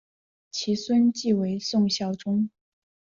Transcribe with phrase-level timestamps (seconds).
[0.49, 2.49] 其孙即为宋孝宗。